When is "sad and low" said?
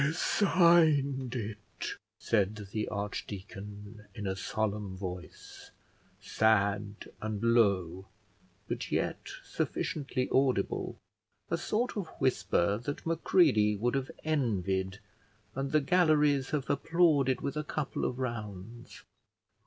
6.19-8.07